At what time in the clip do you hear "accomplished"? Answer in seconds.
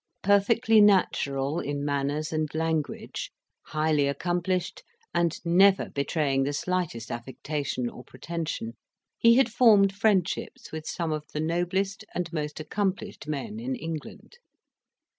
4.07-4.81, 12.59-13.27